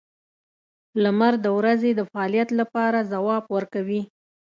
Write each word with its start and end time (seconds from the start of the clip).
•لمر 1.03 1.33
د 1.43 1.47
ورځې 1.57 1.89
د 1.95 2.01
فعالیت 2.11 2.49
لپاره 2.59 3.07
ځواب 3.11 3.43
ورکوي. 3.55 4.01